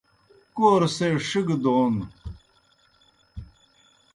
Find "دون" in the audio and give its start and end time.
1.63-1.95